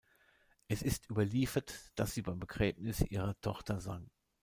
Es 0.67 0.81
ist 0.81 1.11
überliefert, 1.11 1.91
dass 1.93 2.15
sie 2.15 2.23
beim 2.23 2.39
Begräbnis 2.39 3.01
ihrer 3.01 3.39
Tochter 3.41 3.79
sang. 3.81 4.09